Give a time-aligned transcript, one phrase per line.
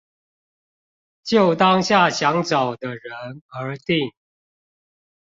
[1.23, 4.11] 就當下想找的人而定